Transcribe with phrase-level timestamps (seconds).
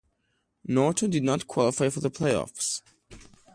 [0.65, 2.81] Norton did not qualify for the playoffs.